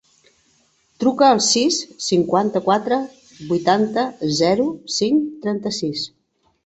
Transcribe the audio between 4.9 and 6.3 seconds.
cinc, trenta-sis.